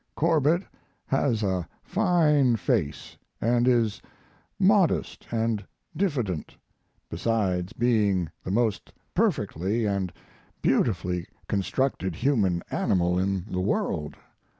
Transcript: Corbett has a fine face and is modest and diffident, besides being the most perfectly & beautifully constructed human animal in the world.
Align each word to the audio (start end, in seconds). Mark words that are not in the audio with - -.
Corbett 0.15 0.63
has 1.05 1.43
a 1.43 1.67
fine 1.83 2.55
face 2.55 3.15
and 3.39 3.67
is 3.67 4.01
modest 4.57 5.27
and 5.29 5.63
diffident, 5.95 6.57
besides 7.07 7.71
being 7.73 8.27
the 8.43 8.49
most 8.49 8.91
perfectly 9.13 9.87
& 10.25 10.63
beautifully 10.63 11.27
constructed 11.47 12.15
human 12.15 12.63
animal 12.71 13.19
in 13.19 13.45
the 13.47 13.61
world. 13.61 14.15